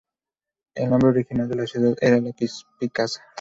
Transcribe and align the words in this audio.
El 0.73 0.89
nombre 0.89 1.09
original 1.09 1.47
de 1.47 1.57
la 1.57 1.67
ciudad 1.67 1.95
era 2.01 2.19
"La 2.19 2.31
Picasa". 2.79 3.21